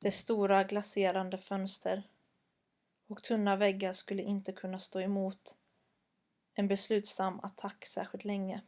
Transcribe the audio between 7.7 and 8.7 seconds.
särskilt länge